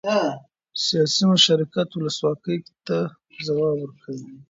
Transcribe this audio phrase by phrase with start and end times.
[0.85, 2.57] سیاسي مشارکت ولسواکۍ
[2.87, 2.97] ته
[3.45, 4.23] ځواک ورکوي